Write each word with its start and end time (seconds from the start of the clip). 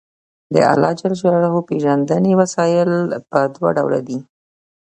د 0.53 0.55
اللَّهِ 0.71 0.91
ج 0.99 1.03
پيژندنې 1.69 2.31
وسايل 2.41 2.89
په 3.29 3.39
دوه 3.53 3.69
ډوله 3.77 3.99
دي 4.07 4.17